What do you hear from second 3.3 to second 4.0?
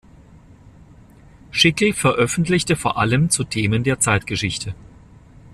Themen der